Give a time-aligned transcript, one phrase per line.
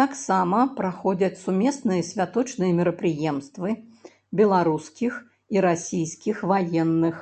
[0.00, 3.74] Таксама праходзяць сумесныя святочныя мерапрыемствы
[4.42, 5.12] беларускіх
[5.58, 7.16] і расійскіх ваенных.